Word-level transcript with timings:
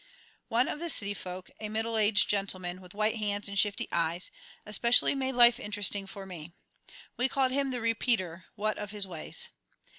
One 0.47 0.67
of 0.67 0.79
the 0.79 0.89
city 0.89 1.13
folk, 1.13 1.51
a 1.59 1.69
middle 1.69 1.95
aged 1.95 2.27
gentleman, 2.27 2.81
with 2.81 2.95
white 2.95 3.17
hands 3.17 3.47
and 3.47 3.55
shifty 3.55 3.87
eyes, 3.91 4.31
especially 4.65 5.13
made 5.13 5.33
life 5.33 5.59
interesting 5.59 6.07
for 6.07 6.25
me. 6.25 6.53
We 7.17 7.29
called 7.29 7.51
him 7.51 7.69
the 7.69 7.81
"Repeater," 7.81 8.45
what 8.55 8.79
of 8.79 8.89
his 8.89 9.05
ways. 9.05 9.49